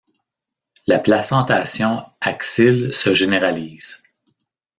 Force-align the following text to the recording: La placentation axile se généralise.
La 0.87 0.97
placentation 0.97 2.03
axile 2.21 2.91
se 2.91 3.13
généralise. 3.13 4.01